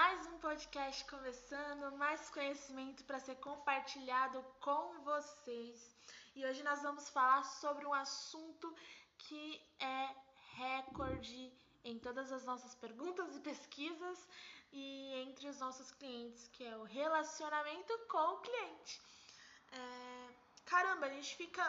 Mais 0.00 0.24
um 0.28 0.38
podcast 0.38 1.04
começando, 1.06 1.96
mais 1.96 2.30
conhecimento 2.30 3.02
para 3.02 3.18
ser 3.18 3.34
compartilhado 3.46 4.40
com 4.60 5.00
vocês. 5.02 5.76
E 6.36 6.46
hoje 6.46 6.62
nós 6.62 6.82
vamos 6.82 7.08
falar 7.08 7.42
sobre 7.42 7.84
um 7.84 7.92
assunto 7.92 8.72
que 9.18 9.60
é 9.80 10.14
recorde 10.54 11.52
em 11.82 11.98
todas 11.98 12.30
as 12.30 12.44
nossas 12.44 12.76
perguntas 12.76 13.34
e 13.34 13.40
pesquisas 13.40 14.28
e 14.72 15.14
entre 15.14 15.48
os 15.48 15.58
nossos 15.58 15.90
clientes, 15.90 16.46
que 16.52 16.62
é 16.62 16.76
o 16.76 16.84
relacionamento 16.84 17.92
com 18.08 18.34
o 18.34 18.40
cliente. 18.40 19.02
É, 19.72 20.34
caramba, 20.64 21.06
a 21.06 21.10
gente 21.10 21.34
fica 21.34 21.64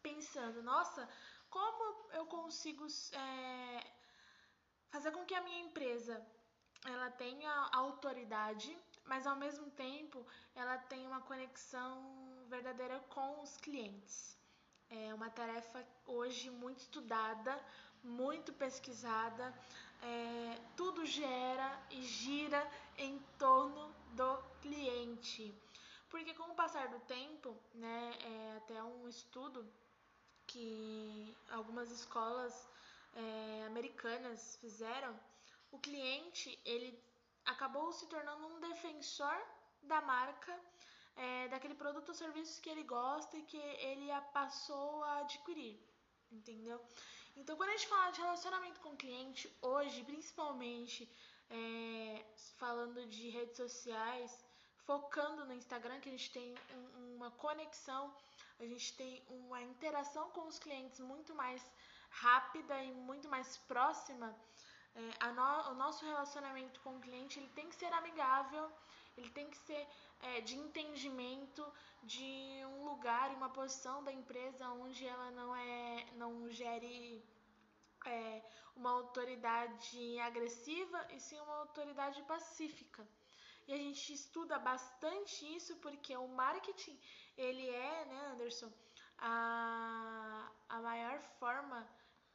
pensando, 0.00 0.62
nossa, 0.62 1.08
como 1.50 2.08
eu 2.12 2.24
consigo 2.26 2.86
é, 3.14 3.92
fazer 4.90 5.10
com 5.10 5.26
que 5.26 5.34
a 5.34 5.40
minha 5.40 5.62
empresa 5.62 6.24
ela 6.92 7.10
tenha 7.10 7.52
autoridade, 7.72 8.76
mas 9.04 9.26
ao 9.26 9.36
mesmo 9.36 9.70
tempo 9.70 10.24
ela 10.54 10.76
tenha 10.78 11.08
uma 11.08 11.20
conexão 11.20 11.92
verdadeira 12.48 12.98
com 13.10 13.42
os 13.42 13.56
clientes. 13.56 14.36
É 14.90 15.12
uma 15.12 15.30
tarefa 15.30 15.84
hoje 16.06 16.50
muito 16.50 16.78
estudada, 16.78 17.58
muito 18.02 18.52
pesquisada. 18.52 19.54
É, 20.02 20.60
tudo 20.76 21.04
gera 21.04 21.78
e 21.90 22.02
gira 22.02 22.66
em 22.96 23.18
torno 23.38 23.94
do 24.12 24.38
cliente. 24.62 25.54
Porque 26.08 26.32
com 26.34 26.44
o 26.44 26.54
passar 26.54 26.88
do 26.88 27.00
tempo, 27.00 27.54
né, 27.74 28.18
é 28.22 28.56
até 28.56 28.82
um 28.82 29.08
estudo 29.08 29.66
que 30.46 31.36
algumas 31.50 31.90
escolas 31.90 32.68
é, 33.14 33.66
americanas 33.66 34.56
fizeram, 34.56 35.14
o 35.70 35.78
cliente 35.78 36.58
ele 36.64 36.98
acabou 37.44 37.92
se 37.92 38.06
tornando 38.06 38.46
um 38.46 38.60
defensor 38.60 39.36
da 39.82 40.00
marca, 40.00 40.58
é, 41.16 41.48
daquele 41.48 41.74
produto 41.74 42.10
ou 42.10 42.14
serviço 42.14 42.60
que 42.60 42.70
ele 42.70 42.84
gosta 42.84 43.36
e 43.36 43.42
que 43.42 43.56
ele 43.56 44.08
passou 44.32 45.02
a 45.04 45.18
adquirir, 45.18 45.80
entendeu? 46.30 46.80
Então, 47.36 47.56
quando 47.56 47.70
a 47.70 47.76
gente 47.76 47.88
fala 47.88 48.10
de 48.10 48.20
relacionamento 48.20 48.80
com 48.80 48.90
o 48.90 48.96
cliente, 48.96 49.50
hoje, 49.62 50.04
principalmente 50.04 51.10
é, 51.50 52.24
falando 52.56 53.06
de 53.06 53.28
redes 53.30 53.56
sociais, 53.56 54.44
focando 54.84 55.44
no 55.44 55.54
Instagram, 55.54 56.00
que 56.00 56.08
a 56.08 56.12
gente 56.12 56.32
tem 56.32 56.54
um, 56.74 57.16
uma 57.16 57.30
conexão, 57.30 58.14
a 58.58 58.64
gente 58.64 58.96
tem 58.96 59.22
uma 59.28 59.62
interação 59.62 60.30
com 60.30 60.46
os 60.46 60.58
clientes 60.58 60.98
muito 61.00 61.34
mais 61.34 61.62
rápida 62.10 62.82
e 62.82 62.92
muito 62.92 63.28
mais 63.28 63.56
próxima, 63.56 64.34
é, 64.94 65.32
no, 65.32 65.70
o 65.70 65.74
nosso 65.74 66.04
relacionamento 66.04 66.80
com 66.80 66.96
o 66.96 67.00
cliente 67.00 67.38
ele 67.38 67.48
tem 67.48 67.68
que 67.68 67.76
ser 67.76 67.92
amigável, 67.92 68.70
ele 69.16 69.30
tem 69.30 69.48
que 69.48 69.56
ser 69.58 69.86
é, 70.20 70.40
de 70.40 70.56
entendimento 70.56 71.64
de 72.02 72.62
um 72.66 72.84
lugar 72.84 73.32
e 73.32 73.34
uma 73.34 73.50
posição 73.50 74.02
da 74.02 74.12
empresa 74.12 74.68
onde 74.70 75.06
ela 75.06 75.30
não 75.32 75.54
é 75.54 76.06
não 76.16 76.50
gere 76.50 77.24
é, 78.06 78.42
uma 78.76 78.90
autoridade 78.90 80.18
agressiva 80.20 81.06
e 81.12 81.20
sim 81.20 81.38
uma 81.40 81.56
autoridade 81.58 82.22
pacífica. 82.22 83.06
E 83.66 83.72
a 83.72 83.76
gente 83.76 84.12
estuda 84.12 84.58
bastante 84.58 85.44
isso 85.54 85.76
porque 85.76 86.16
o 86.16 86.28
marketing 86.28 86.98
ele 87.36 87.68
é, 87.68 88.04
né, 88.06 88.26
Anderson, 88.32 88.72
a, 89.18 90.50
a 90.68 90.80
maior 90.80 91.20
forma 91.38 91.86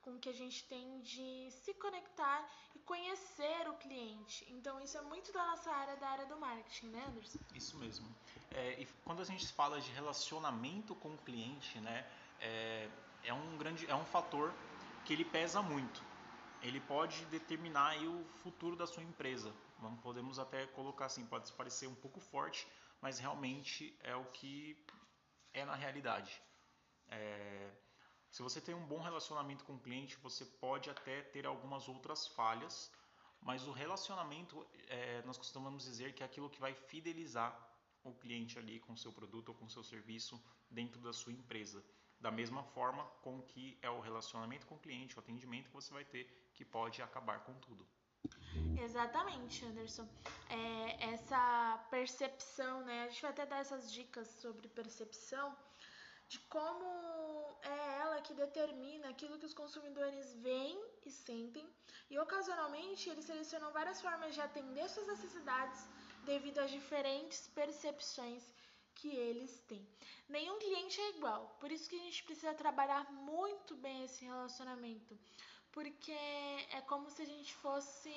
com 0.02 0.13
que 0.24 0.30
a 0.30 0.34
gente 0.34 0.64
tem 0.70 1.02
de 1.02 1.52
se 1.52 1.74
conectar 1.74 2.50
e 2.74 2.80
conhecer 2.80 3.68
o 3.68 3.74
cliente. 3.74 4.46
Então 4.50 4.80
isso 4.80 4.98
é 4.98 5.02
muito 5.02 5.34
da 5.34 5.46
nossa 5.48 5.70
área, 5.70 5.98
da 5.98 6.08
área 6.08 6.26
do 6.28 6.38
marketing, 6.40 6.88
né, 6.88 7.04
Anderson? 7.10 7.40
Isso 7.54 7.78
mesmo. 7.78 8.08
É, 8.52 8.82
e 8.82 8.86
quando 9.04 9.22
a 9.22 9.26
gente 9.26 9.46
fala 9.52 9.82
de 9.82 9.92
relacionamento 9.92 10.96
com 10.96 11.10
o 11.10 11.18
cliente, 11.18 11.78
né, 11.82 12.10
é, 12.40 12.90
é 13.26 13.34
um 13.34 13.58
grande, 13.58 13.86
é 13.90 13.96
um 13.96 14.06
fator 14.06 14.54
que 15.04 15.12
ele 15.12 15.26
pesa 15.26 15.62
muito. 15.62 16.02
Ele 16.62 16.80
pode 16.80 17.26
determinar 17.26 17.98
o 17.98 18.24
futuro 18.44 18.78
da 18.78 18.88
sua 18.88 19.04
empresa. 19.04 19.54
Vamos, 19.80 20.00
podemos 20.00 20.40
até 20.40 20.66
colocar 20.68 21.08
assim, 21.08 21.26
pode 21.26 21.52
parecer 21.52 21.88
um 21.88 21.96
pouco 21.96 22.22
forte, 22.22 22.66
mas 23.02 23.20
realmente 23.20 23.94
é 24.02 24.16
o 24.16 24.24
que 24.32 24.78
é 25.54 25.66
na 25.66 25.76
realidade. 25.76 26.42
É, 27.10 27.70
se 28.34 28.42
você 28.42 28.60
tem 28.60 28.74
um 28.74 28.88
bom 28.88 29.00
relacionamento 29.00 29.64
com 29.64 29.76
o 29.76 29.80
cliente, 29.80 30.18
você 30.18 30.44
pode 30.44 30.90
até 30.90 31.22
ter 31.22 31.46
algumas 31.46 31.88
outras 31.88 32.26
falhas, 32.30 32.92
mas 33.40 33.68
o 33.68 33.72
relacionamento, 33.72 34.66
é, 34.88 35.22
nós 35.22 35.38
costumamos 35.38 35.84
dizer 35.84 36.16
que 36.16 36.24
é 36.24 36.26
aquilo 36.26 36.50
que 36.50 36.60
vai 36.60 36.74
fidelizar 36.74 37.52
o 38.04 38.12
cliente 38.12 38.58
ali 38.58 38.80
com 38.80 38.94
o 38.94 38.98
seu 38.98 39.14
produto 39.14 39.50
ou 39.50 39.56
com 39.56 39.66
o 39.66 39.70
seu 39.70 39.84
serviço 39.84 40.44
dentro 40.68 41.00
da 41.00 41.14
sua 41.14 41.32
empresa. 41.32 41.86
Da 42.20 42.32
mesma 42.32 42.64
forma 42.64 43.04
com 43.22 43.40
que 43.40 43.78
é 43.84 43.90
o 43.92 44.00
relacionamento 44.00 44.66
com 44.66 44.76
o 44.76 44.80
cliente, 44.80 45.16
o 45.16 45.20
atendimento 45.20 45.68
que 45.68 45.76
você 45.76 45.94
vai 45.94 46.04
ter, 46.04 46.50
que 46.56 46.66
pode 46.66 47.04
acabar 47.04 47.44
com 47.44 47.54
tudo. 47.60 47.88
Exatamente, 48.82 49.64
Anderson. 49.64 50.10
É, 50.50 51.14
essa 51.14 51.86
percepção, 51.92 52.84
né? 52.84 53.04
A 53.04 53.10
gente 53.10 53.22
vai 53.22 53.30
até 53.30 53.46
dar 53.46 53.60
essas 53.60 53.92
dicas 53.92 54.28
sobre 54.28 54.68
percepção 54.70 55.56
de 56.34 56.40
como 56.56 56.88
é 57.62 57.80
ela 58.04 58.20
que 58.26 58.34
determina 58.44 59.10
aquilo 59.10 59.38
que 59.40 59.50
os 59.50 59.54
consumidores 59.62 60.28
veem 60.46 60.80
e 61.06 61.12
sentem, 61.12 61.66
e 62.10 62.18
ocasionalmente 62.26 63.08
eles 63.12 63.26
selecionam 63.26 63.72
várias 63.72 64.02
formas 64.06 64.34
de 64.34 64.42
atender 64.42 64.86
suas 64.90 65.08
necessidades 65.14 65.82
devido 66.32 66.58
às 66.64 66.72
diferentes 66.72 67.40
percepções 67.60 68.44
que 68.96 69.10
eles 69.28 69.54
têm. 69.70 69.88
Nenhum 70.28 70.58
cliente 70.58 71.00
é 71.02 71.10
igual, 71.18 71.42
por 71.60 71.72
isso 71.72 71.88
que 71.90 72.00
a 72.00 72.06
gente 72.08 72.24
precisa 72.24 72.62
trabalhar 72.64 73.04
muito 73.12 73.76
bem 73.86 74.04
esse 74.04 74.26
relacionamento, 74.26 75.14
porque 75.72 76.18
é 76.78 76.82
como 76.92 77.12
se 77.12 77.22
a 77.22 77.30
gente 77.34 77.54
fosse 77.66 78.16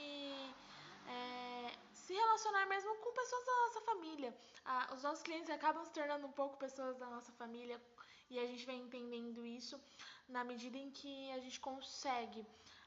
é, 1.08 1.72
se 1.92 2.12
relacionar 2.12 2.66
mesmo 2.66 2.94
com 2.96 3.12
pessoas 3.12 3.44
da 3.44 3.54
nossa 3.62 3.80
família. 3.80 4.36
Ah, 4.64 4.90
os 4.94 5.02
nossos 5.02 5.22
clientes 5.22 5.50
acabam 5.50 5.84
se 5.84 5.92
tornando 5.92 6.26
um 6.26 6.32
pouco 6.32 6.56
pessoas 6.56 6.96
da 6.96 7.06
nossa 7.06 7.32
família 7.32 7.80
e 8.30 8.38
a 8.38 8.46
gente 8.46 8.66
vai 8.66 8.76
entendendo 8.76 9.44
isso 9.44 9.80
na 10.28 10.42
medida 10.44 10.76
em 10.76 10.90
que 10.90 11.30
a 11.32 11.38
gente 11.38 11.60
consegue 11.60 12.44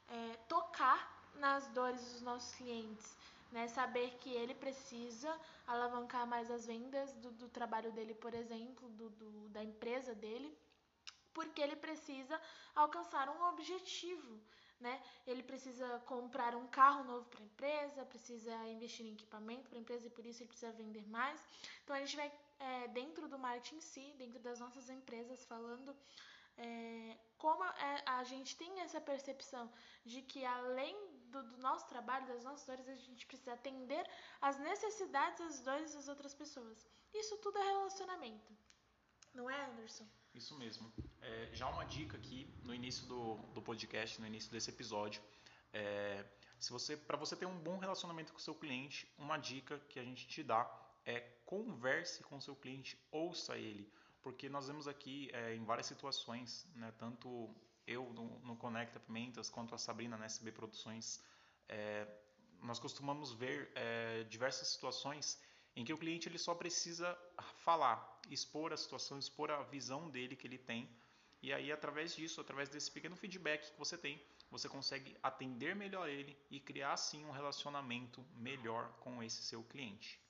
é, 0.08 0.36
tocar 0.48 1.32
nas 1.36 1.68
dores 1.70 2.02
dos 2.02 2.22
nossos 2.22 2.54
clientes. 2.56 3.18
Né, 3.52 3.68
saber 3.68 4.12
que 4.20 4.32
ele 4.32 4.54
precisa 4.54 5.36
alavancar 5.66 6.28
mais 6.28 6.52
as 6.52 6.68
vendas 6.68 7.12
do, 7.14 7.32
do 7.32 7.50
trabalho 7.50 7.92
dele, 7.92 8.14
por 8.14 8.32
exemplo, 8.36 8.88
do, 8.90 9.10
do, 9.10 9.50
da 9.50 9.64
empresa 9.64 10.14
dele, 10.14 10.56
porque 11.34 11.60
ele 11.60 11.76
precisa 11.76 12.40
alcançar 12.76 13.28
um 13.28 13.44
objetivo 13.50 14.40
né? 14.80 15.02
Ele 15.28 15.44
precisa 15.44 16.00
comprar 16.06 16.56
um 16.56 16.68
carro 16.68 17.04
novo 17.04 17.26
para 17.26 17.42
a 17.42 17.44
empresa, 17.44 18.06
precisa 18.06 18.56
investir 18.68 19.06
em 19.06 19.14
equipamento 19.14 19.70
para 19.70 19.78
a 19.78 19.82
empresa 19.82 20.08
e 20.08 20.10
por 20.10 20.26
isso 20.26 20.42
ele 20.42 20.50
precisa 20.50 20.72
vender 20.72 21.08
mais. 21.08 21.46
Então 21.84 21.96
a 21.96 22.00
gente 22.00 22.16
vai 22.16 22.32
é, 22.60 22.88
dentro 22.90 23.28
do 23.28 23.38
marketing 23.38 23.76
em 23.76 23.82
si, 23.82 24.16
dentro 24.18 24.40
das 24.40 24.60
nossas 24.60 24.90
empresas, 24.90 25.46
falando 25.46 25.96
é, 26.58 27.18
como 27.38 27.64
a, 27.64 27.70
é, 27.70 28.04
a, 28.06 28.24
gente 28.24 28.56
tem 28.58 28.82
essa 28.82 29.00
percepção 29.00 29.72
de 30.06 30.22
que 30.22 30.44
além 30.46 30.96
do, 31.28 31.42
do, 31.44 31.58
nosso 31.58 31.88
trabalho, 31.88 32.28
das 32.28 32.44
nossas 32.44 32.66
dores, 32.66 32.88
a 32.88 32.96
gente 32.96 33.26
precisa 33.26 33.54
atender 33.54 34.06
as 34.42 34.58
necessidades 34.60 35.40
das 35.40 35.60
dores 35.62 35.94
das 35.94 36.08
outras 36.10 36.34
pessoas. 36.34 36.86
Isso 37.14 37.38
tudo 37.38 37.58
é 37.58 37.64
relacionamento. 37.64 38.54
Não 39.34 39.50
é, 39.50 39.66
Anderson? 39.66 40.06
Isso 40.34 40.58
mesmo. 40.58 40.92
É, 41.22 41.50
já 41.54 41.68
uma 41.68 41.84
dica 41.84 42.18
aqui 42.18 42.48
no 42.64 42.74
início 42.74 43.06
do, 43.08 43.36
do 43.54 43.62
podcast, 43.62 44.20
no 44.20 44.28
início 44.28 44.52
desse 44.52 44.70
episódio. 44.70 45.22
É, 45.74 46.26
se 46.60 46.72
você, 46.72 46.98
para 46.98 47.18
você 47.18 47.36
ter 47.36 47.46
um 47.46 47.58
bom 47.58 47.78
relacionamento 47.78 48.34
com 48.34 48.40
o 48.40 48.42
seu 48.42 48.56
cliente, 48.56 49.12
uma 49.18 49.38
dica 49.38 49.80
que 49.90 50.00
a 50.00 50.04
gente 50.04 50.28
te 50.28 50.44
dá 50.44 50.70
é 51.06 51.20
converse 51.46 52.24
com 52.24 52.38
o 52.38 52.42
seu 52.42 52.56
cliente, 52.56 52.98
ouça 53.12 53.58
ele, 53.58 53.92
porque 54.22 54.50
nós 54.50 54.68
vemos 54.68 54.88
aqui 54.88 55.30
é, 55.34 55.56
em 55.56 55.64
várias 55.64 55.88
situações, 55.88 56.68
né, 56.76 56.94
tanto 56.98 57.50
eu 57.88 58.14
no, 58.14 58.40
no 58.40 58.56
Conecta 58.56 59.00
Pimentas 59.00 59.50
quanto 59.50 59.74
a 59.74 59.78
Sabrina 59.78 60.18
na 60.18 60.26
SB 60.26 60.52
Produções, 60.52 61.24
é, 61.68 62.08
nós 62.62 62.78
costumamos 62.78 63.34
ver 63.34 63.72
é, 63.74 64.24
diversas 64.26 64.68
situações 64.68 65.42
em 65.76 65.86
que 65.86 65.94
o 65.94 65.98
cliente 65.98 66.28
ele 66.28 66.38
só 66.38 66.54
precisa 66.54 67.18
falar, 67.64 68.20
expor 68.30 68.74
a 68.74 68.78
situação, 68.78 69.18
expor 69.18 69.50
a 69.50 69.64
visão 69.64 70.10
dele 70.10 70.36
que 70.36 70.46
ele 70.46 70.58
tem. 70.58 70.90
E 71.42 71.54
aí, 71.54 71.72
através 71.72 72.16
disso, 72.16 72.42
através 72.42 72.68
desse 72.70 72.92
pequeno 72.92 73.16
feedback 73.16 73.72
que 73.72 73.80
você 73.80 73.98
tem, 73.98 74.22
você 74.52 74.68
consegue 74.68 75.18
atender 75.24 75.76
melhor 75.76 76.10
ele 76.10 76.38
e 76.50 76.60
criar, 76.60 76.98
sim, 76.98 77.26
um 77.26 77.32
relacionamento 77.32 78.26
melhor 78.36 78.92
com 79.00 79.24
esse 79.24 79.42
seu 79.44 79.64
cliente. 79.64 80.22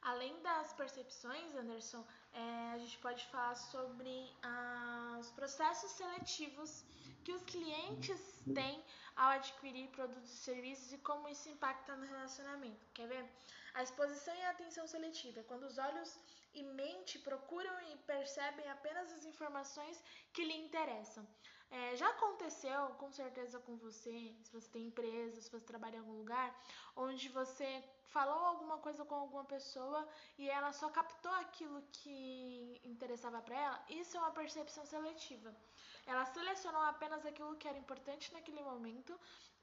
Além 0.00 0.40
das 0.42 0.72
percepções, 0.74 1.54
Anderson, 1.56 2.06
é, 2.32 2.72
a 2.72 2.78
gente 2.78 2.96
pode 2.98 3.26
falar 3.26 3.56
sobre 3.56 4.32
ah, 4.42 5.16
os 5.18 5.30
processos 5.32 5.90
seletivos 5.90 6.84
que 7.24 7.32
os 7.32 7.42
clientes 7.42 8.20
têm 8.54 8.82
ao 9.16 9.30
adquirir 9.30 9.88
produtos 9.88 10.32
e 10.32 10.36
serviços 10.36 10.92
e 10.92 10.98
como 10.98 11.28
isso 11.28 11.48
impacta 11.48 11.96
no 11.96 12.06
relacionamento. 12.06 12.86
Quer 12.94 13.08
ver? 13.08 13.28
A 13.74 13.82
exposição 13.82 14.34
e 14.34 14.42
a 14.42 14.50
atenção 14.50 14.86
seletiva 14.86 15.42
quando 15.42 15.64
os 15.64 15.78
olhos 15.78 16.16
e 16.54 16.62
mente 16.62 17.18
procuram 17.18 17.80
e 17.90 17.96
percebem 17.98 18.68
apenas 18.70 19.12
as 19.12 19.24
informações 19.24 20.02
que 20.32 20.44
lhe 20.44 20.56
interessam. 20.56 21.26
É, 21.70 21.94
já 21.96 22.08
aconteceu, 22.08 22.88
com 23.00 23.10
certeza, 23.12 23.58
com 23.58 23.76
você, 23.76 24.34
se 24.42 24.50
você 24.50 24.70
tem 24.70 24.86
empresa, 24.86 25.40
se 25.40 25.50
você 25.50 25.66
trabalha 25.66 25.96
em 25.96 25.98
algum 25.98 26.16
lugar, 26.16 26.58
onde 26.96 27.28
você 27.28 27.84
falou 28.06 28.38
alguma 28.38 28.78
coisa 28.78 29.04
com 29.04 29.14
alguma 29.14 29.44
pessoa 29.44 30.08
e 30.38 30.48
ela 30.48 30.72
só 30.72 30.88
captou 30.88 31.32
aquilo 31.32 31.82
que 31.92 32.80
interessava 32.82 33.42
para 33.42 33.56
ela? 33.56 33.84
Isso 33.90 34.16
é 34.16 34.20
uma 34.20 34.30
percepção 34.30 34.86
seletiva. 34.86 35.54
Ela 36.06 36.24
selecionou 36.24 36.80
apenas 36.82 37.26
aquilo 37.26 37.56
que 37.56 37.68
era 37.68 37.76
importante 37.76 38.32
naquele 38.32 38.62
momento 38.62 39.18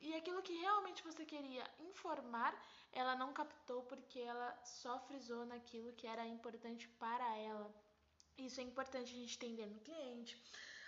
e 0.09 0.15
aquilo 0.15 0.41
que 0.41 0.53
realmente 0.53 1.03
você 1.03 1.25
queria 1.25 1.65
informar, 1.79 2.53
ela 2.91 3.15
não 3.15 3.33
captou 3.33 3.83
porque 3.83 4.19
ela 4.19 4.55
só 4.63 4.99
frisou 4.99 5.45
naquilo 5.45 5.93
que 5.93 6.07
era 6.07 6.25
importante 6.25 6.87
para 6.99 7.27
ela. 7.37 7.73
Isso 8.37 8.59
é 8.59 8.63
importante 8.63 9.13
a 9.13 9.17
gente 9.19 9.35
entender 9.35 9.65
no 9.67 9.79
cliente. 9.79 10.41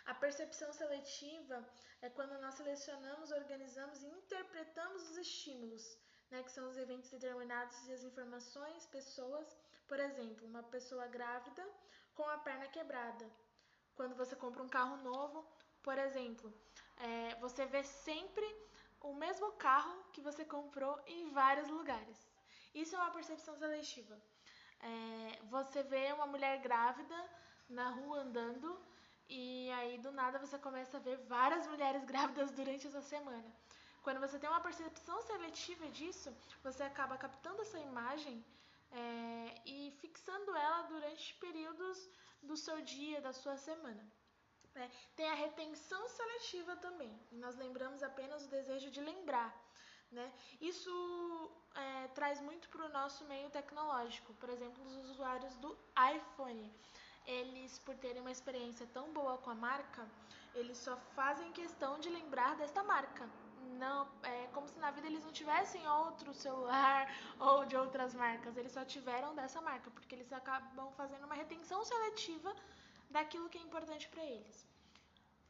A 0.06 0.14
percepção 0.14 0.72
seletiva 0.72 1.68
é 2.02 2.10
quando 2.10 2.40
nós 2.40 2.56
selecionamos, 2.56 3.32
organizamos 3.32 4.04
e 4.04 4.08
interpretamos 4.08 5.10
os 5.10 5.18
estímulos, 5.18 5.98
né, 6.30 6.44
que 6.44 6.52
são 6.52 6.70
os 6.70 6.78
eventos 6.78 7.10
determinados 7.10 7.88
e 7.88 7.94
as 7.94 8.04
informações, 8.04 8.86
pessoas. 8.86 9.58
Por 9.88 10.00
exemplo, 10.00 10.46
uma 10.48 10.64
pessoa 10.64 11.08
grávida 11.08 11.66
com 12.14 12.24
a 12.30 12.38
perna 12.38 12.68
quebrada. 12.68 13.30
Quando 13.96 14.16
você 14.16 14.36
compra 14.36 14.62
um 14.62 14.70
carro 14.70 14.98
novo, 14.98 15.46
por 15.82 15.98
exemplo, 15.98 16.54
é, 16.98 17.36
você 17.36 17.66
vê 17.66 17.84
sempre 17.84 18.46
o 19.02 19.14
mesmo 19.14 19.52
carro 19.54 20.04
que 20.14 20.22
você 20.22 20.44
comprou 20.46 21.00
em 21.06 21.30
vários 21.32 21.70
lugares. 21.70 22.18
Isso 22.74 22.96
é 22.96 23.00
uma 23.00 23.12
percepção 23.12 23.56
seletiva. 23.58 24.18
É, 24.80 25.40
você 25.50 25.82
vê 25.84 26.12
uma 26.14 26.28
mulher 26.28 26.60
grávida 26.62 27.16
na 27.70 27.90
rua 27.90 28.20
andando 28.20 28.80
e 29.30 29.70
aí, 29.72 29.98
do 29.98 30.12
nada, 30.12 30.40
você 30.40 30.58
começa 30.58 30.98
a 30.98 31.02
ver 31.02 31.18
várias 31.26 31.68
mulheres 31.68 32.04
grávidas 32.06 32.52
durante 32.52 32.88
essa 32.88 33.02
semana. 33.02 33.52
Quando 34.02 34.22
você 34.22 34.40
tem 34.40 34.50
uma 34.50 34.62
percepção 34.62 35.22
seletiva 35.22 35.86
disso, 35.90 36.34
você 36.64 36.84
acaba 36.84 37.18
captando 37.18 37.62
essa 37.62 37.78
imagem 37.78 38.44
é, 38.90 39.56
e 39.66 39.92
fixando 40.00 40.56
ela 40.56 40.84
durante 40.84 41.34
períodos 41.36 42.10
do 42.42 42.56
seu 42.56 42.80
dia, 42.82 43.20
da 43.20 43.34
sua 43.34 43.58
semana. 43.58 44.02
É, 44.78 44.90
tem 45.16 45.30
a 45.30 45.34
retenção 45.34 46.08
seletiva 46.08 46.76
também. 46.78 47.12
nós 47.32 47.56
lembramos 47.56 48.04
apenas 48.04 48.46
o 48.46 48.50
desejo 48.50 48.90
de 48.92 49.02
lembrar. 49.02 49.52
Né? 50.12 50.32
Isso 50.62 51.52
é, 51.76 52.08
traz 52.10 52.40
muito 52.40 52.70
para 52.70 52.86
o 52.86 52.90
nosso 52.90 53.26
meio 53.26 53.50
tecnológico. 53.50 54.34
Por 54.36 54.50
exemplo, 54.50 54.86
os 54.86 55.10
usuários 55.10 55.56
do 55.58 55.78
iPhone 56.16 56.72
eles, 57.28 57.78
por 57.80 57.96
terem 57.96 58.22
uma 58.22 58.32
experiência 58.32 58.88
tão 58.94 59.12
boa 59.12 59.38
com 59.40 59.50
a 59.50 59.56
marca, 59.56 60.08
eles 60.56 60.78
só 60.78 60.96
fazem 61.14 61.52
questão 61.52 62.00
de 62.00 62.10
lembrar 62.10 62.56
desta 62.56 62.82
marca. 62.84 63.30
Não, 63.78 64.08
é 64.24 64.48
como 64.54 64.68
se 64.68 64.80
na 64.80 64.90
vida 64.92 65.08
eles 65.08 65.24
não 65.26 65.32
tivessem 65.32 65.86
outro 65.88 66.34
celular 66.34 67.14
ou 67.38 67.66
de 67.66 67.76
outras 67.76 68.16
marcas, 68.16 68.56
eles 68.56 68.72
só 68.72 68.86
tiveram 68.86 69.36
dessa 69.36 69.60
marca, 69.62 69.92
porque 69.92 70.16
eles 70.16 70.32
acabam 70.32 70.90
fazendo 70.94 71.26
uma 71.26 71.36
retenção 71.36 71.84
seletiva 71.84 72.56
daquilo 73.18 73.50
que 73.50 73.58
é 73.58 73.62
importante 73.62 74.08
para 74.10 74.24
eles. 74.24 74.66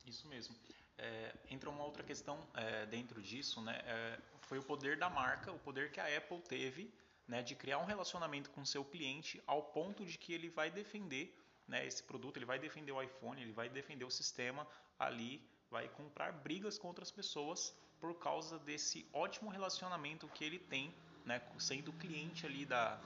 Isso 0.05 0.27
mesmo. 0.27 0.55
É, 0.97 1.35
entra 1.49 1.69
uma 1.69 1.83
outra 1.83 2.03
questão 2.03 2.35
é, 2.53 2.85
dentro 2.85 3.21
disso, 3.21 3.61
né? 3.61 3.75
É, 3.85 4.19
foi 4.41 4.57
o 4.57 4.63
poder 4.63 4.97
da 4.97 5.09
marca, 5.09 5.51
o 5.51 5.59
poder 5.59 5.91
que 5.91 5.99
a 5.99 6.17
Apple 6.17 6.41
teve 6.41 6.91
né, 7.27 7.43
de 7.43 7.55
criar 7.55 7.79
um 7.79 7.85
relacionamento 7.85 8.49
com 8.51 8.63
seu 8.65 8.83
cliente 8.85 9.41
ao 9.45 9.61
ponto 9.61 10.05
de 10.05 10.17
que 10.17 10.31
ele 10.33 10.49
vai 10.49 10.71
defender 10.71 11.37
né, 11.67 11.85
esse 11.85 12.01
produto, 12.01 12.37
ele 12.37 12.45
vai 12.45 12.57
defender 12.57 12.93
o 12.93 13.01
iPhone, 13.01 13.41
ele 13.41 13.51
vai 13.51 13.67
defender 13.67 14.05
o 14.05 14.09
sistema 14.09 14.65
ali, 14.97 15.45
vai 15.69 15.89
comprar 15.89 16.31
brigas 16.31 16.77
com 16.79 16.87
outras 16.87 17.11
pessoas 17.11 17.75
por 17.99 18.17
causa 18.17 18.57
desse 18.59 19.05
ótimo 19.11 19.49
relacionamento 19.49 20.27
que 20.29 20.45
ele 20.45 20.59
tem, 20.59 20.93
né, 21.25 21.41
sendo 21.59 21.91
cliente 21.93 22.45
ali 22.45 22.65
da, 22.65 22.97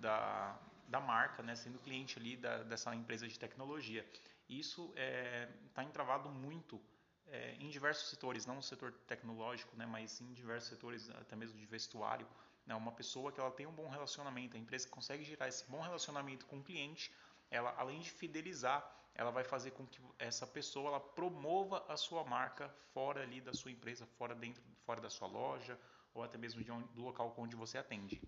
da, 0.00 0.56
da 0.88 1.00
marca, 1.00 1.42
né, 1.42 1.54
sendo 1.54 1.78
cliente 1.78 2.18
ali 2.18 2.36
da, 2.36 2.62
dessa 2.62 2.94
empresa 2.94 3.26
de 3.26 3.38
tecnologia. 3.38 4.06
Isso 4.48 4.88
está 4.90 5.00
é, 5.00 5.48
tá 5.74 5.84
entravado 5.84 6.28
muito 6.28 6.80
é, 7.26 7.54
em 7.58 7.68
diversos 7.68 8.08
setores, 8.08 8.46
não 8.46 8.56
no 8.56 8.62
setor 8.62 8.92
tecnológico, 9.06 9.76
né, 9.76 9.86
mas 9.86 10.20
em 10.20 10.32
diversos 10.32 10.68
setores, 10.68 11.10
até 11.10 11.34
mesmo 11.34 11.58
de 11.58 11.66
vestuário. 11.66 12.26
Né, 12.64 12.74
uma 12.74 12.92
pessoa 12.92 13.32
que 13.32 13.40
ela 13.40 13.50
tem 13.50 13.66
um 13.66 13.72
bom 13.72 13.88
relacionamento, 13.88 14.56
a 14.56 14.60
empresa 14.60 14.88
consegue 14.88 15.24
gerar 15.24 15.48
esse 15.48 15.68
bom 15.70 15.80
relacionamento 15.80 16.46
com 16.46 16.58
o 16.58 16.62
cliente, 16.62 17.12
ela 17.50 17.74
além 17.76 18.00
de 18.00 18.10
fidelizar, 18.10 18.84
ela 19.14 19.30
vai 19.30 19.44
fazer 19.44 19.70
com 19.70 19.86
que 19.86 20.00
essa 20.18 20.46
pessoa 20.46 20.88
ela 20.88 21.00
promova 21.00 21.84
a 21.88 21.96
sua 21.96 22.24
marca 22.24 22.68
fora 22.92 23.22
ali 23.22 23.40
da 23.40 23.52
sua 23.52 23.70
empresa, 23.70 24.06
fora 24.18 24.34
dentro, 24.34 24.62
fora 24.84 25.00
da 25.00 25.08
sua 25.08 25.26
loja 25.26 25.78
ou 26.12 26.22
até 26.22 26.38
mesmo 26.38 26.60
onde, 26.72 26.88
do 26.88 27.02
local 27.02 27.34
onde 27.36 27.56
você 27.56 27.78
atende. 27.78 28.20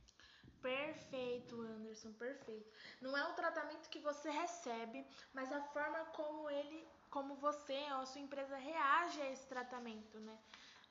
Perfeito, 0.62 1.60
Anderson, 1.60 2.12
perfeito. 2.12 2.68
Não 3.00 3.16
é 3.16 3.24
o 3.28 3.34
tratamento 3.34 3.88
que 3.88 4.00
você 4.00 4.28
recebe, 4.30 5.06
mas 5.32 5.52
a 5.52 5.60
forma 5.62 6.04
como 6.06 6.50
ele, 6.50 6.86
como 7.10 7.34
você 7.36 7.78
ou 7.92 8.00
a 8.00 8.06
sua 8.06 8.20
empresa 8.20 8.56
reage 8.56 9.20
a 9.22 9.30
esse 9.30 9.46
tratamento, 9.46 10.18
né? 10.18 10.36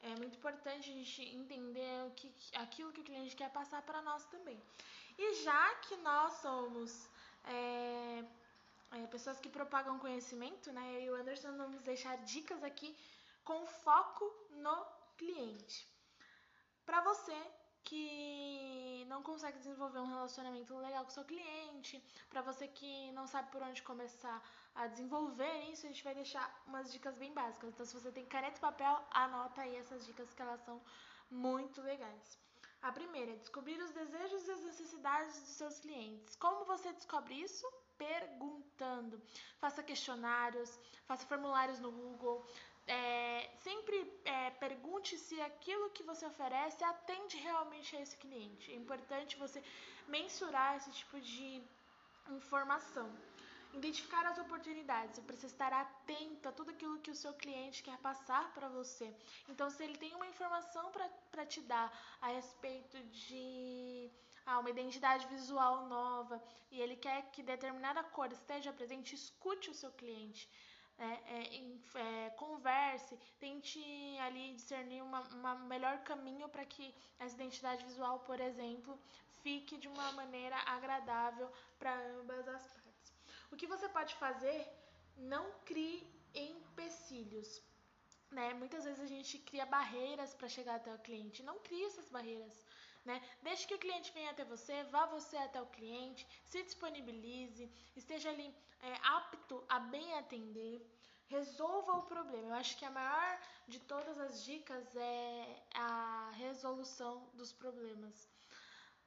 É 0.03 0.15
muito 0.15 0.37
importante 0.37 0.89
a 0.89 0.93
gente 0.93 1.21
entender 1.35 2.05
o 2.07 2.11
que, 2.11 2.33
aquilo 2.55 2.93
que 2.93 3.01
o 3.01 3.03
cliente 3.03 3.35
quer 3.35 3.51
passar 3.51 3.81
para 3.81 4.01
nós 4.01 4.23
também. 4.25 4.61
E 5.17 5.33
já 5.43 5.75
que 5.75 5.97
nós 5.97 6.33
somos 6.33 7.09
é, 7.43 8.23
é, 8.91 9.07
pessoas 9.07 9.39
que 9.39 9.49
propagam 9.49 9.99
conhecimento, 9.99 10.71
né? 10.71 10.93
Eu 10.95 11.01
e 11.01 11.09
o 11.09 11.15
Anderson 11.15 11.57
vamos 11.57 11.81
deixar 11.81 12.15
dicas 12.19 12.63
aqui 12.63 12.95
com 13.43 13.65
foco 13.65 14.31
no 14.51 14.85
cliente. 15.17 15.87
Para 16.85 17.01
você 17.01 17.35
que 17.87 19.05
não 19.07 19.21
consegue 19.23 19.57
desenvolver 19.57 19.99
um 19.99 20.13
relacionamento 20.15 20.77
legal 20.77 21.03
com 21.05 21.11
seu 21.11 21.23
cliente, 21.23 22.03
para 22.29 22.41
você 22.41 22.67
que 22.67 23.11
não 23.13 23.25
sabe 23.25 23.49
por 23.51 23.61
onde 23.61 23.81
começar 23.81 24.37
a 24.75 24.87
desenvolver 24.87 25.55
isso, 25.71 25.85
a 25.85 25.89
gente 25.89 26.03
vai 26.03 26.13
deixar 26.13 26.45
umas 26.67 26.91
dicas 26.91 27.17
bem 27.17 27.33
básicas. 27.33 27.69
Então, 27.69 27.85
se 27.85 27.93
você 27.93 28.11
tem 28.11 28.25
caneta 28.25 28.57
e 28.57 28.61
papel, 28.61 28.93
anota 29.11 29.61
aí 29.61 29.75
essas 29.77 30.05
dicas 30.05 30.33
que 30.33 30.41
elas 30.41 30.61
são 30.65 30.81
muito 31.31 31.81
legais. 31.81 32.37
A 32.81 32.91
primeira 32.91 33.31
é 33.31 33.35
descobrir 33.35 33.79
os 33.81 33.91
desejos 33.91 34.47
e 34.47 34.51
as 34.51 34.61
necessidades 34.61 35.39
dos 35.39 35.56
seus 35.61 35.79
clientes. 35.79 36.35
Como 36.35 36.65
você 36.65 36.91
descobre 36.94 37.33
isso? 37.41 37.65
Perguntando. 37.97 39.19
Faça 39.57 39.81
questionários, 39.81 40.77
faça 41.06 41.25
formulários 41.25 41.79
no 41.79 41.91
Google. 41.91 42.45
É, 42.87 43.49
sempre 43.57 43.95
é, 44.23 44.49
pergunte 44.51 45.17
se 45.17 45.39
aquilo 45.41 45.89
que 45.89 46.03
você 46.03 46.25
oferece 46.25 46.83
atende 46.83 47.35
realmente 47.37 47.95
a 47.95 48.01
esse 48.01 48.15
cliente. 48.17 48.71
É 48.71 48.75
importante 48.75 49.35
você 49.37 49.61
mensurar 50.07 50.77
esse 50.77 50.91
tipo 50.91 51.19
de 51.19 51.61
informação. 52.29 53.11
Identificar 53.73 54.25
as 54.25 54.37
oportunidades, 54.39 55.15
você 55.15 55.21
precisa 55.21 55.53
estar 55.53 55.73
atento 55.73 56.47
a 56.47 56.51
tudo 56.51 56.71
aquilo 56.71 56.99
que 56.99 57.11
o 57.11 57.15
seu 57.15 57.33
cliente 57.33 57.83
quer 57.83 57.97
passar 57.97 58.51
para 58.53 58.69
você. 58.69 59.13
Então, 59.49 59.69
se 59.69 59.83
ele 59.83 59.97
tem 59.97 60.15
uma 60.15 60.25
informação 60.25 60.89
para 61.29 61.45
te 61.45 61.61
dar 61.61 61.91
a 62.21 62.27
respeito 62.27 62.97
de 63.25 64.09
ah, 64.45 64.59
uma 64.59 64.69
identidade 64.69 65.27
visual 65.27 65.85
nova 65.87 66.41
e 66.71 66.79
ele 66.79 66.95
quer 66.95 67.29
que 67.31 67.44
determinada 67.44 68.01
cor 68.01 68.31
esteja 68.31 68.71
presente, 68.71 69.13
escute 69.13 69.69
o 69.69 69.73
seu 69.73 69.91
cliente. 69.91 70.49
É, 70.99 71.06
é, 71.06 72.25
é, 72.25 72.30
converse, 72.31 73.16
tente 73.39 73.80
ali 74.19 74.54
discernir 74.54 75.04
um 75.04 75.11
melhor 75.68 75.99
caminho 75.99 76.49
para 76.49 76.66
que 76.66 76.94
essa 77.19 77.35
identidade 77.35 77.85
visual, 77.85 78.19
por 78.21 78.39
exemplo, 78.39 78.99
fique 79.44 79.77
de 79.77 79.87
uma 79.87 80.11
maneira 80.13 80.57
agradável 80.66 81.51
para 81.77 81.94
ambas 82.19 82.47
as 82.47 82.66
partes. 82.73 83.13
O 83.51 83.56
que 83.56 83.68
você 83.68 83.87
pode 83.87 84.16
fazer? 84.16 84.68
Não 85.16 85.51
crie 85.66 86.06
empecilhos. 86.33 87.61
Né? 88.31 88.54
Muitas 88.56 88.83
vezes 88.83 88.99
a 88.99 89.06
gente 89.06 89.37
cria 89.39 89.66
barreiras 89.66 90.33
para 90.33 90.49
chegar 90.49 90.75
até 90.75 90.94
o 90.94 90.99
cliente. 90.99 91.44
Não 91.44 91.59
crie 91.59 91.85
essas 91.85 92.09
barreiras. 92.09 92.66
Né? 93.07 93.21
Deixe 93.42 93.66
que 93.66 93.73
o 93.73 93.80
cliente 93.80 94.11
venha 94.11 94.31
até 94.31 94.44
você, 94.44 94.83
vá 94.95 95.06
você 95.06 95.37
até 95.37 95.61
o 95.61 95.66
cliente, 95.68 96.28
se 96.44 96.61
disponibilize, 96.61 97.71
esteja 97.95 98.30
ali 98.30 98.54
é, 98.81 98.94
apto 99.02 99.64
a 99.69 99.80
bem 99.80 100.14
atender, 100.16 100.85
resolva 101.28 101.94
o 101.94 102.04
problema. 102.04 102.49
Eu 102.49 102.56
acho 102.56 102.76
que 102.78 102.83
a 102.83 102.92
maior 102.92 103.40
de 103.66 103.80
todas 103.80 104.19
as 104.19 104.44
dicas 104.44 104.94
é 104.97 105.64
a 105.73 106.31
resolução 106.35 107.30
dos 107.33 107.54
problemas. 107.54 108.30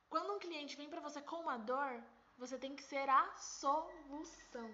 Quando 0.08 0.32
um 0.32 0.38
cliente 0.38 0.78
vem 0.78 0.88
para 0.88 1.02
você 1.08 1.20
com 1.20 1.36
uma 1.36 1.58
dor, 1.58 2.02
você 2.38 2.56
tem 2.56 2.74
que 2.74 2.82
ser 2.82 3.06
a 3.06 3.30
solução. 3.36 4.70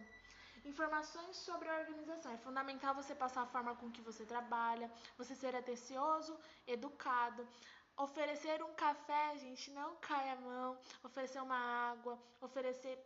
Informações 0.64 1.36
sobre 1.36 1.68
a 1.68 1.78
organização. 1.78 2.32
É 2.32 2.38
fundamental 2.38 2.92
você 2.94 3.14
passar 3.14 3.42
a 3.42 3.46
forma 3.46 3.74
com 3.76 3.90
que 3.90 4.00
você 4.00 4.24
trabalha, 4.24 4.90
você 5.16 5.34
ser 5.34 5.54
atencioso, 5.54 6.36
educado. 6.66 7.46
Oferecer 7.96 8.62
um 8.62 8.74
café, 8.74 9.36
gente, 9.38 9.70
não 9.70 9.96
cai 9.96 10.28
a 10.30 10.36
mão. 10.36 10.78
Oferecer 11.02 11.40
uma 11.40 11.56
água, 11.92 12.20
oferecer 12.40 12.98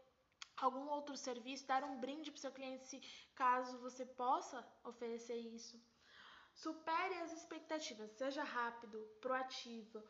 algum 0.57 0.89
outro 0.89 1.17
serviço, 1.17 1.67
dar 1.67 1.85
um 1.85 1.99
brinde 1.99 2.31
para 2.31 2.41
seu 2.41 2.53
cliente 2.53 2.87
se 2.87 3.01
caso 3.35 3.79
você 3.79 4.05
possa 4.05 4.67
oferecer 4.85 5.37
isso. 5.37 5.81
Supere 6.55 7.15
as 7.21 7.33
expectativas, 7.33 8.11
seja 8.13 8.43
rápido, 8.43 8.99
proativo, 9.21 10.03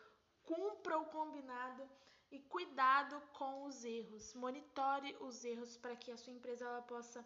cumpra 0.43 0.99
o 0.99 1.05
combinado 1.07 1.89
e 2.31 2.41
cuidado 2.41 3.21
com 3.35 3.65
os 3.65 3.85
erros. 3.85 4.35
Monitore 4.35 5.17
os 5.21 5.45
erros 5.45 5.77
para 5.77 5.95
que 5.95 6.11
a 6.11 6.17
sua 6.17 6.33
empresa 6.33 6.65
ela 6.65 6.83
possa 6.83 7.25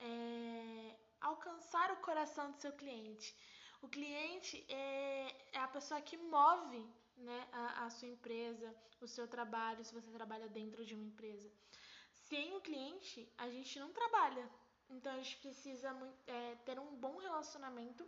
é, 0.00 0.96
alcançar 1.20 1.90
o 1.92 1.96
coração 1.98 2.50
do 2.50 2.60
seu 2.60 2.72
cliente. 2.72 3.34
O 3.82 3.88
cliente 3.88 4.64
é, 4.68 5.34
é 5.52 5.58
a 5.58 5.68
pessoa 5.68 6.00
que 6.00 6.16
move 6.16 6.84
né, 7.16 7.48
a, 7.52 7.84
a 7.84 7.90
sua 7.90 8.08
empresa, 8.08 8.74
o 9.00 9.06
seu 9.06 9.26
trabalho, 9.28 9.84
se 9.84 9.94
você 9.94 10.10
trabalha 10.10 10.48
dentro 10.48 10.84
de 10.84 10.94
uma 10.94 11.04
empresa. 11.04 11.50
Sem 12.12 12.54
o 12.56 12.60
cliente, 12.60 13.28
a 13.38 13.48
gente 13.48 13.78
não 13.78 13.92
trabalha. 13.92 14.48
Então 14.90 15.12
a 15.12 15.16
gente 15.16 15.36
precisa 15.36 15.94
é, 16.26 16.54
ter 16.64 16.78
um 16.78 16.94
bom 16.96 17.16
relacionamento 17.18 18.06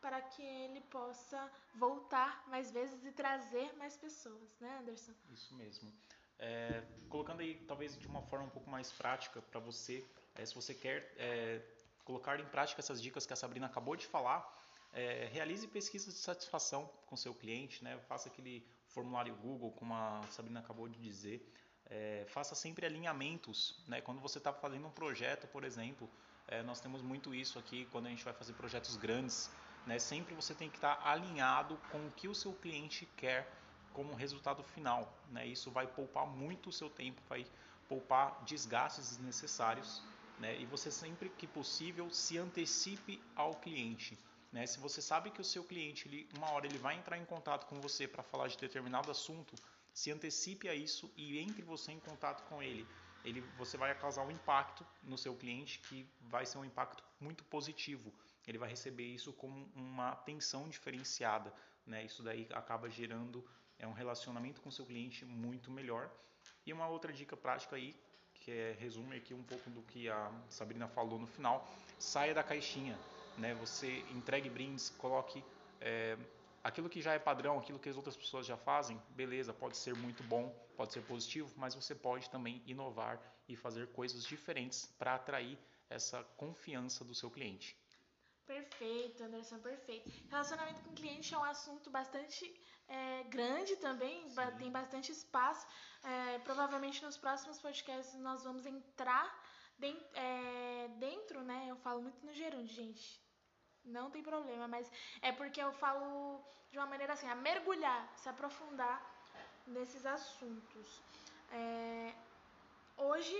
para 0.00 0.20
que 0.20 0.42
ele 0.42 0.80
possa 0.82 1.50
voltar 1.74 2.44
mais 2.48 2.70
vezes 2.70 3.04
e 3.04 3.12
trazer 3.12 3.72
mais 3.76 3.96
pessoas, 3.96 4.58
né, 4.60 4.78
Anderson? 4.78 5.12
Isso 5.30 5.54
mesmo. 5.54 5.92
É, 6.38 6.82
colocando 7.08 7.40
aí 7.40 7.54
talvez 7.66 7.98
de 7.98 8.06
uma 8.06 8.22
forma 8.22 8.46
um 8.46 8.50
pouco 8.50 8.68
mais 8.68 8.92
prática 8.92 9.40
para 9.40 9.58
você, 9.58 10.06
é, 10.34 10.44
se 10.44 10.54
você 10.54 10.74
quer 10.74 11.14
é, 11.16 11.62
colocar 12.04 12.38
em 12.38 12.46
prática 12.46 12.80
essas 12.80 13.00
dicas 13.00 13.26
que 13.26 13.32
a 13.32 13.36
Sabrina 13.36 13.66
acabou 13.66 13.96
de 13.96 14.06
falar, 14.06 14.46
é, 14.92 15.28
realize 15.32 15.66
pesquisas 15.68 16.14
de 16.14 16.20
satisfação 16.20 16.90
com 17.06 17.16
seu 17.16 17.34
cliente, 17.34 17.82
né? 17.84 17.98
faça 18.08 18.28
aquele 18.28 18.66
formulário 18.88 19.34
Google, 19.36 19.70
como 19.72 19.92
a 19.94 20.22
Sabrina 20.30 20.60
acabou 20.60 20.88
de 20.88 20.98
dizer, 20.98 21.46
é, 21.90 22.24
faça 22.28 22.54
sempre 22.54 22.86
alinhamentos. 22.86 23.78
Né? 23.86 24.00
Quando 24.00 24.20
você 24.20 24.38
está 24.38 24.52
fazendo 24.52 24.86
um 24.86 24.90
projeto, 24.90 25.46
por 25.48 25.64
exemplo, 25.64 26.08
é, 26.48 26.62
nós 26.62 26.80
temos 26.80 27.02
muito 27.02 27.34
isso 27.34 27.58
aqui 27.58 27.86
quando 27.92 28.06
a 28.06 28.10
gente 28.10 28.24
vai 28.24 28.32
fazer 28.32 28.52
projetos 28.54 28.96
grandes. 28.96 29.50
Né? 29.86 29.98
Sempre 29.98 30.34
você 30.34 30.54
tem 30.54 30.68
que 30.68 30.76
estar 30.76 30.96
tá 30.96 31.10
alinhado 31.10 31.78
com 31.90 32.06
o 32.06 32.10
que 32.10 32.28
o 32.28 32.34
seu 32.34 32.52
cliente 32.52 33.06
quer 33.16 33.50
como 33.92 34.14
resultado 34.14 34.62
final. 34.62 35.12
Né? 35.30 35.46
Isso 35.46 35.70
vai 35.70 35.86
poupar 35.86 36.26
muito 36.26 36.70
o 36.70 36.72
seu 36.72 36.90
tempo, 36.90 37.20
vai 37.28 37.46
poupar 37.88 38.42
desgastes 38.44 39.10
desnecessários. 39.10 40.02
Né? 40.38 40.60
E 40.60 40.66
você 40.66 40.90
sempre 40.90 41.28
que 41.30 41.46
possível 41.46 42.10
se 42.10 42.36
antecipe 42.38 43.22
ao 43.34 43.54
cliente. 43.54 44.18
Né? 44.52 44.66
Se 44.66 44.78
você 44.78 45.02
sabe 45.02 45.30
que 45.30 45.40
o 45.40 45.44
seu 45.44 45.64
cliente, 45.64 46.08
ele, 46.08 46.28
uma 46.36 46.50
hora 46.50 46.66
ele 46.66 46.78
vai 46.78 46.96
entrar 46.96 47.18
em 47.18 47.24
contato 47.24 47.66
com 47.66 47.80
você 47.80 48.06
para 48.06 48.22
falar 48.22 48.48
de 48.48 48.56
determinado 48.56 49.10
assunto, 49.10 49.54
se 49.92 50.10
antecipe 50.10 50.68
a 50.68 50.74
isso 50.74 51.10
e 51.16 51.38
entre 51.38 51.62
você 51.62 51.92
em 51.92 52.00
contato 52.00 52.42
com 52.48 52.62
ele. 52.62 52.86
ele. 53.24 53.40
Você 53.58 53.76
vai 53.76 53.94
causar 53.94 54.22
um 54.22 54.30
impacto 54.30 54.86
no 55.02 55.16
seu 55.16 55.34
cliente 55.34 55.78
que 55.80 56.06
vai 56.20 56.44
ser 56.44 56.58
um 56.58 56.64
impacto 56.64 57.02
muito 57.20 57.44
positivo. 57.44 58.12
Ele 58.46 58.58
vai 58.58 58.68
receber 58.68 59.04
isso 59.04 59.32
como 59.32 59.68
uma 59.74 60.10
atenção 60.10 60.68
diferenciada. 60.68 61.52
Né? 61.86 62.04
Isso 62.04 62.22
daí 62.22 62.46
acaba 62.52 62.88
gerando 62.88 63.44
é, 63.78 63.86
um 63.86 63.92
relacionamento 63.92 64.60
com 64.60 64.70
seu 64.70 64.84
cliente 64.84 65.24
muito 65.24 65.70
melhor. 65.70 66.10
E 66.64 66.72
uma 66.72 66.88
outra 66.88 67.12
dica 67.12 67.36
prática 67.36 67.76
aí, 67.76 67.94
que 68.34 68.50
é, 68.50 68.76
resume 68.78 69.16
aqui 69.16 69.34
um 69.34 69.42
pouco 69.42 69.70
do 69.70 69.82
que 69.82 70.08
a 70.08 70.30
Sabrina 70.48 70.86
falou 70.88 71.18
no 71.18 71.26
final, 71.26 71.68
saia 71.98 72.34
da 72.34 72.42
caixinha. 72.42 72.98
Né? 73.38 73.54
Você 73.54 73.98
entregue 74.10 74.48
brindes, 74.48 74.90
coloque 74.90 75.44
é, 75.80 76.16
aquilo 76.66 76.88
que 76.88 77.00
já 77.00 77.12
é 77.14 77.18
padrão, 77.18 77.58
aquilo 77.58 77.78
que 77.78 77.88
as 77.88 77.96
outras 77.96 78.16
pessoas 78.16 78.44
já 78.44 78.56
fazem, 78.56 79.00
beleza, 79.10 79.52
pode 79.52 79.76
ser 79.76 79.94
muito 79.94 80.22
bom, 80.24 80.48
pode 80.76 80.92
ser 80.92 81.02
positivo, 81.02 81.52
mas 81.56 81.74
você 81.74 81.94
pode 81.94 82.28
também 82.28 82.62
inovar 82.66 83.20
e 83.48 83.54
fazer 83.54 83.86
coisas 83.92 84.24
diferentes 84.24 84.86
para 84.98 85.14
atrair 85.14 85.56
essa 85.88 86.24
confiança 86.36 87.04
do 87.04 87.14
seu 87.14 87.30
cliente. 87.30 87.78
Perfeito, 88.44 89.22
Anderson, 89.24 89.58
perfeito. 89.58 90.10
Relacionamento 90.28 90.80
com 90.82 90.94
cliente 90.94 91.34
é 91.34 91.38
um 91.38 91.44
assunto 91.44 91.90
bastante 91.90 92.52
é, 92.88 93.24
grande 93.24 93.76
também, 93.76 94.28
Sim. 94.28 94.36
tem 94.58 94.70
bastante 94.70 95.12
espaço. 95.12 95.66
É, 96.02 96.38
provavelmente 96.40 97.02
nos 97.04 97.16
próximos 97.16 97.60
podcasts 97.60 98.18
nós 98.20 98.44
vamos 98.44 98.64
entrar 98.64 99.28
dentro, 99.78 100.06
é, 100.14 100.88
dentro, 100.98 101.42
né? 101.42 101.66
Eu 101.68 101.76
falo 101.76 102.02
muito 102.02 102.24
no 102.24 102.32
gerúndio, 102.32 102.74
gente 102.74 103.25
não 103.86 104.10
tem 104.10 104.22
problema, 104.22 104.66
mas 104.68 104.90
é 105.22 105.32
porque 105.32 105.60
eu 105.60 105.72
falo 105.72 106.40
de 106.70 106.78
uma 106.78 106.86
maneira 106.86 107.12
assim, 107.12 107.28
a 107.28 107.34
mergulhar, 107.34 108.08
se 108.16 108.28
aprofundar 108.28 108.96
nesses 109.66 110.04
assuntos. 110.04 111.00
É, 111.52 112.12
hoje, 112.96 113.36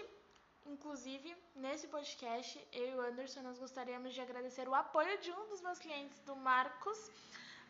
inclusive, 0.64 1.36
nesse 1.54 1.88
podcast, 1.88 2.64
eu 2.72 2.88
e 2.88 2.94
o 2.94 3.00
Anderson, 3.00 3.42
nós 3.42 3.58
gostaríamos 3.58 4.14
de 4.14 4.20
agradecer 4.20 4.68
o 4.68 4.74
apoio 4.74 5.18
de 5.18 5.30
um 5.32 5.48
dos 5.48 5.60
meus 5.60 5.78
clientes, 5.78 6.18
do 6.20 6.36
Marcos. 6.36 7.10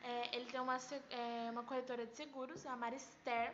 É, 0.03 0.37
ele 0.37 0.47
tem 0.47 0.61
uma, 0.61 0.77
é, 0.77 1.51
uma 1.51 1.65
corretora 1.65 2.07
de 2.07 2.15
seguros, 2.15 2.67
a 2.67 2.77
Marister, 2.77 3.53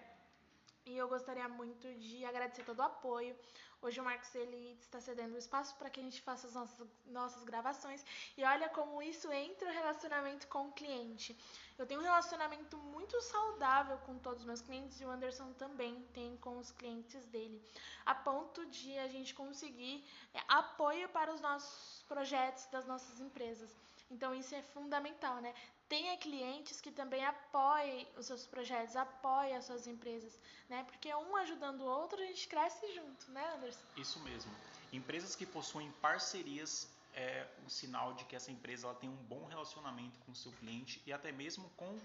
e 0.84 0.96
eu 0.96 1.08
gostaria 1.08 1.48
muito 1.48 1.92
de 1.94 2.24
agradecer 2.24 2.64
todo 2.64 2.80
o 2.80 2.82
apoio. 2.82 3.36
Hoje 3.80 4.00
o 4.00 4.04
Marcos 4.04 4.32
ele 4.34 4.78
está 4.80 5.00
cedendo 5.00 5.34
o 5.34 5.38
espaço 5.38 5.74
para 5.74 5.90
que 5.90 5.98
a 5.98 6.02
gente 6.02 6.20
faça 6.22 6.46
as 6.46 6.54
nossas, 6.54 6.88
nossas 7.06 7.42
gravações. 7.42 8.04
E 8.36 8.44
olha 8.44 8.68
como 8.68 9.02
isso 9.02 9.30
entra 9.32 9.66
no 9.66 9.74
relacionamento 9.74 10.46
com 10.46 10.68
o 10.68 10.72
cliente. 10.72 11.36
Eu 11.76 11.84
tenho 11.84 12.00
um 12.00 12.04
relacionamento 12.04 12.76
muito 12.76 13.20
saudável 13.20 13.98
com 14.06 14.18
todos 14.18 14.40
os 14.40 14.46
meus 14.46 14.60
clientes 14.60 15.00
e 15.00 15.04
o 15.04 15.10
Anderson 15.10 15.52
também 15.54 16.00
tem 16.14 16.36
com 16.36 16.58
os 16.58 16.70
clientes 16.70 17.26
dele. 17.26 17.60
A 18.06 18.14
ponto 18.14 18.64
de 18.66 18.96
a 18.98 19.08
gente 19.08 19.34
conseguir 19.34 20.04
é, 20.32 20.40
apoio 20.46 21.08
para 21.08 21.34
os 21.34 21.40
nossos 21.40 22.04
projetos 22.06 22.66
das 22.66 22.86
nossas 22.86 23.18
empresas. 23.18 23.74
Então 24.12 24.32
isso 24.34 24.54
é 24.54 24.62
fundamental, 24.62 25.36
né? 25.40 25.54
Tenha 25.92 26.16
clientes 26.16 26.80
que 26.80 26.90
também 26.90 27.22
apoiem 27.22 28.08
os 28.16 28.24
seus 28.24 28.46
projetos, 28.46 28.96
apoiem 28.96 29.54
as 29.54 29.66
suas 29.66 29.86
empresas, 29.86 30.40
né? 30.66 30.82
Porque 30.84 31.14
um 31.14 31.36
ajudando 31.36 31.82
o 31.82 31.84
outro, 31.84 32.18
a 32.18 32.24
gente 32.24 32.48
cresce 32.48 32.94
junto, 32.94 33.30
né, 33.30 33.46
Anderson? 33.56 33.82
Isso 33.98 34.18
mesmo. 34.20 34.50
Empresas 34.90 35.36
que 35.36 35.44
possuem 35.44 35.90
parcerias 36.00 36.88
é 37.14 37.46
um 37.66 37.68
sinal 37.68 38.14
de 38.14 38.24
que 38.24 38.34
essa 38.34 38.50
empresa 38.50 38.86
ela 38.86 38.94
tem 38.94 39.10
um 39.10 39.22
bom 39.34 39.44
relacionamento 39.44 40.18
com 40.20 40.32
o 40.32 40.34
seu 40.34 40.50
cliente 40.52 41.02
e 41.06 41.12
até 41.12 41.30
mesmo 41.30 41.68
com 41.76 41.98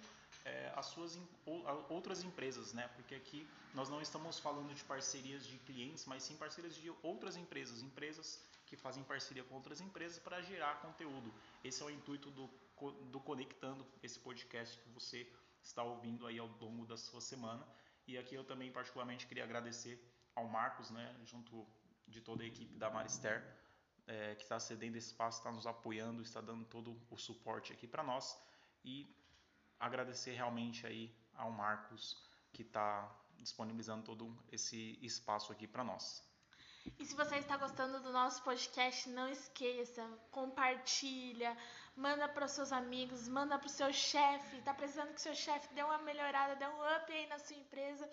é, 0.44 0.74
as 0.76 0.88
suas 0.88 1.18
outras 1.88 2.26
empresas, 2.26 2.74
né? 2.74 2.90
Porque 2.94 3.16
aqui 3.16 3.48
nós 3.74 3.88
não 3.88 4.02
estamos 4.02 4.38
falando 4.38 4.76
de 4.76 4.84
parcerias 4.84 5.48
de 5.48 5.58
clientes, 5.60 6.06
mas 6.06 6.24
sim 6.24 6.36
parcerias 6.36 6.76
de 6.76 6.92
outras 7.02 7.38
empresas, 7.38 7.82
empresas 7.82 8.38
que 8.66 8.76
fazem 8.76 9.02
parceria 9.06 9.46
com 9.46 9.56
outras 9.56 9.80
empresas 9.80 10.20
para 10.20 10.42
gerar 10.42 10.82
conteúdo. 10.82 11.34
Esse 11.64 11.82
é 11.82 11.86
o 11.86 11.90
intuito 11.90 12.30
do 12.32 12.50
do 13.10 13.20
Conectando, 13.20 13.86
esse 14.04 14.20
podcast 14.20 14.80
que 14.80 14.90
você 14.90 15.32
está 15.62 15.84
ouvindo 15.84 16.26
aí 16.28 16.40
ao 16.40 16.48
longo 16.48 16.86
da 16.86 16.98
sua 16.98 17.22
semana. 17.22 17.68
E 18.08 18.18
aqui 18.18 18.36
eu 18.36 18.44
também 18.44 18.72
particularmente 18.72 19.28
queria 19.28 19.44
agradecer 19.44 20.00
ao 20.36 20.48
Marcos, 20.48 20.92
né, 20.92 21.16
junto 21.26 21.68
de 22.08 22.22
toda 22.22 22.44
a 22.44 22.46
equipe 22.46 22.78
da 22.78 22.90
Marister, 22.90 23.44
é, 24.06 24.36
que 24.36 24.44
está 24.44 24.60
cedendo 24.60 24.96
espaço, 24.96 25.40
está 25.40 25.52
nos 25.52 25.68
apoiando, 25.68 26.22
está 26.22 26.40
dando 26.40 26.64
todo 26.66 26.98
o 27.10 27.18
suporte 27.18 27.74
aqui 27.74 27.88
para 27.88 28.04
nós. 28.04 28.40
E 28.86 29.14
agradecer 29.80 30.32
realmente 30.32 30.86
aí 30.88 31.14
ao 31.34 31.52
Marcos 31.52 32.18
que 32.54 32.62
está 32.62 33.14
disponibilizando 33.36 34.04
todo 34.04 34.36
esse 34.52 34.98
espaço 35.02 35.52
aqui 35.52 35.68
para 35.68 35.84
nós. 35.84 36.24
E 36.98 37.06
se 37.06 37.16
você 37.16 37.36
está 37.36 37.58
gostando 37.58 38.00
do 38.00 38.12
nosso 38.14 38.42
podcast, 38.44 39.10
não 39.10 39.28
esqueça, 39.28 40.08
compartilha, 40.32 41.56
manda 41.98 42.28
para 42.30 42.48
seus 42.48 42.72
amigos, 42.72 43.28
manda 43.28 43.58
para 43.58 43.68
o 43.68 43.70
seu 43.70 43.92
chefe. 43.92 44.62
Tá 44.62 44.74
precisando 44.74 45.14
que 45.14 45.22
seu 45.22 45.36
chefe 45.36 45.74
dê 45.74 45.82
uma 45.82 45.98
melhorada, 46.10 46.56
dê 46.56 46.68
um 46.68 46.82
up 46.96 47.12
aí 47.12 47.26
na 47.28 47.40
sua 47.40 47.58
empresa. 47.58 48.10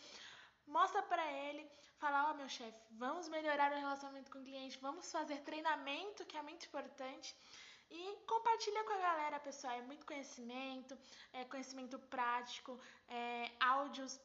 Mostra 0.67 1.03
para 1.03 1.25
ele, 1.31 1.71
fala, 1.99 2.29
ó 2.29 2.31
oh, 2.31 2.35
meu 2.35 2.49
chefe, 2.49 2.79
vamos 2.93 3.29
melhorar 3.29 3.71
o 3.71 3.77
relacionamento 3.77 4.31
com 4.31 4.39
o 4.39 4.43
cliente, 4.43 4.79
vamos 4.79 5.13
fazer 5.13 5.39
treinamento, 5.43 6.25
que 6.25 6.37
é 6.39 6.43
muito 6.43 6.67
importante. 6.67 7.37
E 7.91 8.17
compartilha 8.27 8.83
com 8.85 8.95
a 8.95 8.99
galera, 8.99 9.39
pessoal. 9.39 9.75
É 9.75 9.83
muito 9.83 10.07
conhecimento, 10.07 10.99
é 11.35 11.45
conhecimento 11.45 11.99
prático, 11.99 12.81
é, 13.07 13.53
áudios 13.61 14.19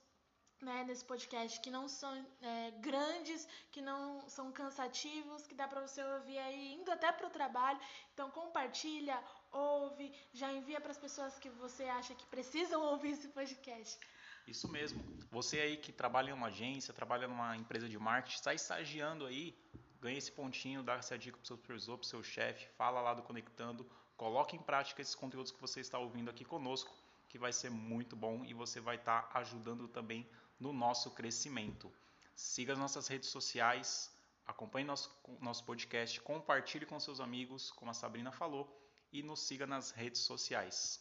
né, 0.61 0.83
nesse 0.85 1.05
podcast 1.05 1.59
que 1.61 1.69
não 1.69 1.87
são 1.87 2.13
é, 2.41 2.71
grandes, 2.79 3.47
que 3.71 3.81
não 3.81 4.27
são 4.29 4.51
cansativos, 4.51 5.47
que 5.47 5.55
dá 5.55 5.67
para 5.67 5.81
você 5.81 6.03
ouvir 6.03 6.37
aí 6.37 6.73
indo 6.73 6.91
até 6.91 7.11
para 7.11 7.27
o 7.27 7.29
trabalho. 7.29 7.79
Então 8.13 8.29
compartilha, 8.31 9.21
ouve, 9.51 10.13
já 10.33 10.51
envia 10.51 10.79
para 10.79 10.91
as 10.91 10.97
pessoas 10.97 11.37
que 11.39 11.49
você 11.49 11.83
acha 11.83 12.13
que 12.15 12.25
precisam 12.27 12.81
ouvir 12.81 13.11
esse 13.11 13.27
podcast. 13.29 13.99
Isso 14.47 14.67
mesmo. 14.67 15.03
Você 15.31 15.59
aí 15.59 15.77
que 15.77 15.91
trabalha 15.91 16.31
em 16.31 16.33
uma 16.33 16.47
agência, 16.47 16.93
trabalha 16.93 17.27
numa 17.27 17.55
empresa 17.55 17.87
de 17.87 17.97
marketing, 17.97 18.35
está 18.35 18.53
estagiando 18.53 19.25
aí, 19.25 19.55
ganha 20.01 20.17
esse 20.17 20.31
pontinho, 20.31 20.81
dá 20.81 20.95
essa 20.95 21.17
dica 21.17 21.37
para 21.37 21.43
o 21.43 21.47
seu 21.47 21.57
supervisor, 21.57 21.97
para 21.97 22.05
o 22.05 22.07
seu 22.07 22.23
chefe, 22.23 22.67
fala 22.77 23.01
lá 23.01 23.13
do 23.13 23.21
Conectando, 23.21 23.89
coloque 24.17 24.55
em 24.55 24.61
prática 24.61 25.01
esses 25.01 25.15
conteúdos 25.15 25.51
que 25.51 25.61
você 25.61 25.79
está 25.79 25.99
ouvindo 25.99 26.29
aqui 26.29 26.43
conosco, 26.43 26.95
que 27.27 27.37
vai 27.37 27.53
ser 27.53 27.69
muito 27.69 28.15
bom 28.15 28.43
e 28.43 28.53
você 28.53 28.79
vai 28.79 28.95
estar 28.95 29.23
tá 29.23 29.39
ajudando 29.39 29.87
também 29.87 30.27
no 30.59 30.73
nosso 30.73 31.11
crescimento. 31.11 31.91
Siga 32.35 32.73
as 32.73 32.79
nossas 32.79 33.07
redes 33.07 33.29
sociais, 33.29 34.11
acompanhe 34.47 34.85
nosso, 34.85 35.15
nosso 35.39 35.63
podcast, 35.63 36.19
compartilhe 36.21 36.85
com 36.85 36.99
seus 36.99 37.19
amigos, 37.19 37.71
como 37.71 37.91
a 37.91 37.93
Sabrina 37.93 38.31
falou, 38.31 38.78
e 39.11 39.23
nos 39.23 39.41
siga 39.47 39.65
nas 39.65 39.91
redes 39.91 40.21
sociais. 40.21 40.99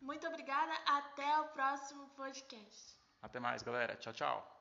Muito 0.00 0.26
obrigada, 0.26 0.72
até 0.86 1.40
o 1.40 1.48
próximo 1.48 2.08
podcast. 2.10 2.98
Até 3.20 3.38
mais, 3.38 3.62
galera. 3.62 3.96
Tchau, 3.96 4.12
tchau. 4.12 4.59